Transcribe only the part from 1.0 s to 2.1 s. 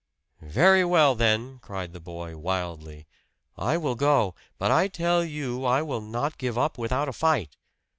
then," cried the